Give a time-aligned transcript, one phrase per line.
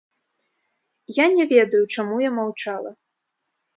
[1.17, 2.91] Я не ведаю, чаму я маўчала.